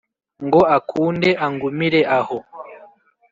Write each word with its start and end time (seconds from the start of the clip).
Ngo 0.45 0.61
akunde 0.77 1.29
angumire 1.45 2.01
aho 2.17 2.37